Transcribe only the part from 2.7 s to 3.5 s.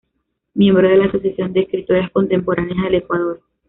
del Ecuador.